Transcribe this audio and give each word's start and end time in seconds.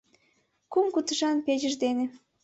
Кум 0.71 0.85
кутышан 0.93 1.37
печыж 1.45 1.73
дене 1.83 2.05